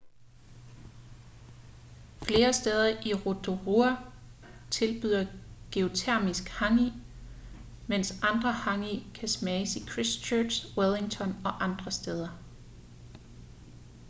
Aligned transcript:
flere 2.23 2.53
steder 2.53 2.97
i 3.07 3.13
rotorua 3.13 4.11
tilbyder 4.71 5.25
geotermisk 5.71 6.49
hangi 6.49 6.91
mens 7.87 8.21
andre 8.23 8.51
hangi 8.51 9.07
kan 9.15 9.27
smages 9.27 9.75
i 9.75 9.79
christchurch 9.85 10.77
wellington 10.77 11.35
og 11.45 11.63
andre 11.63 11.91
steder 11.91 12.29